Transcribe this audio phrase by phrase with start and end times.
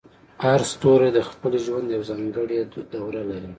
[0.45, 2.57] هر ستوری د خپل ژوند یوه ځانګړې
[2.93, 3.49] دوره لري.